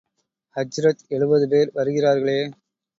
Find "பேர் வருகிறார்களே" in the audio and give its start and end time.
1.47-2.39